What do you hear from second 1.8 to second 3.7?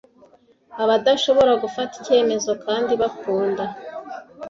icyemezo kandi bakunda